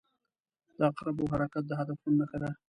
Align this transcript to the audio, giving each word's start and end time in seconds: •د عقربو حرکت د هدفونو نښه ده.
•د 0.77 0.79
عقربو 0.89 1.23
حرکت 1.31 1.63
د 1.67 1.71
هدفونو 1.79 2.15
نښه 2.19 2.37
ده. 2.43 2.49